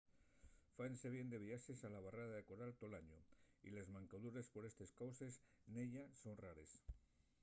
[0.77, 3.19] fáense bien de viaxes a la barrera de coral tol añu
[3.67, 5.33] y les mancadures por estes causes
[5.75, 6.71] nella son rares